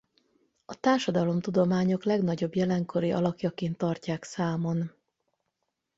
A 0.65 0.75
társadalomtudományok 0.75 2.03
legnagyobb 2.03 2.55
jelenkori 2.55 3.11
alakjaként 3.11 3.77
tartják 3.77 4.23
számon. 4.23 4.91